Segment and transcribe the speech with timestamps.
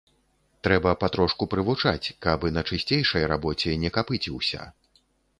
[0.67, 4.65] Трэба патрошку прывучаць, каб і на чысцейшай рабоце не капыціўся.